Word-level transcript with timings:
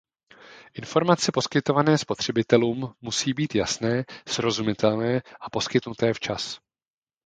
Informace 0.73 1.31
poskytované 1.31 1.97
spotřebitelům 1.97 2.95
musí 3.01 3.33
být 3.33 3.55
jasné, 3.55 4.05
srozumitelné 4.27 5.21
a 5.41 5.49
poskytnuté 5.49 6.13
včas. 6.13 6.59